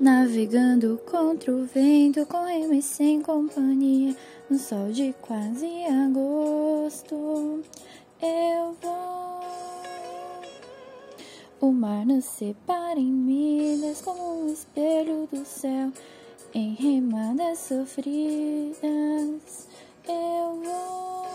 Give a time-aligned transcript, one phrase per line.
[0.00, 4.16] Navegando contra o vento, com remo e sem companhia,
[4.48, 7.62] no sol de quase agosto,
[8.22, 9.40] eu vou.
[11.60, 15.92] O mar nos separa em milhas, como um espelho do céu,
[16.54, 18.80] em remadas sofridas,
[20.08, 21.26] eu vou.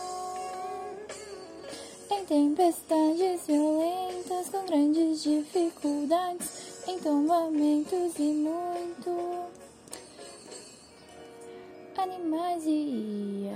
[2.09, 9.45] Em tempestades violentas, com grandes dificuldades em tombamentos e muito.
[11.98, 13.49] Animais e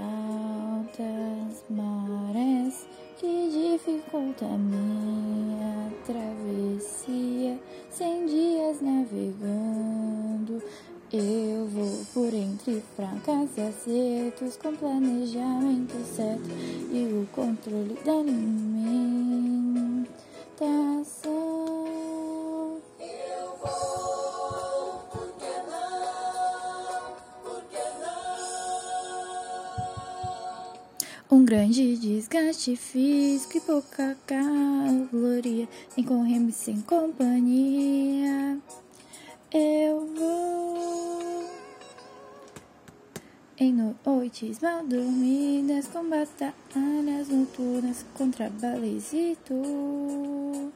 [0.77, 2.87] altas marés
[3.19, 7.59] que dificulta minha travessia.
[7.91, 10.61] Sem dias navegando
[11.11, 16.47] eu vou por entre fracas e acertos com planejamento certo
[16.91, 19.48] e o controle da alimentação
[31.31, 38.57] Um grande desgaste físico e pouca caloria, sem corremos sem companhia.
[39.53, 41.47] Eu vou
[43.59, 50.71] em noites mal dormidas, com batalhas noturnas contra baleias e tubarões,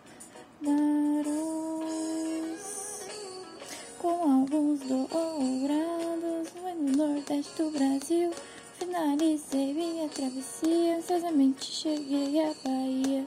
[3.97, 8.29] com alguns dourados no nordeste do Brasil.
[8.79, 13.25] Finalizei minha travessia, ansiosamente cheguei à Bahia.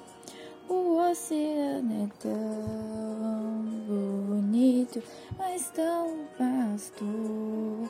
[0.68, 5.02] O oceano é tão bonito,
[5.38, 7.88] mas tão vasto.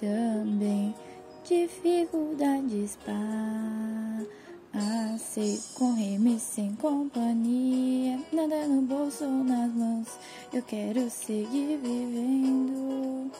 [0.00, 0.94] Também
[1.44, 2.98] dificuldades
[4.72, 10.08] passei com remi sem companhia, nada no bolso ou nas mãos.
[10.52, 13.30] Eu quero seguir vivendo.